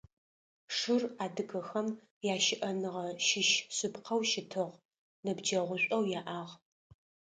Шыр 0.75 1.03
адыгэхэм 1.23 1.87
ящыӏэныгъэ 2.33 3.05
щыщ 3.25 3.49
шъыпкъэу 3.75 4.21
щытыгъ, 4.29 4.75
ныбджэгъушӏоу 5.23 6.03
яӏагъ. 6.19 6.51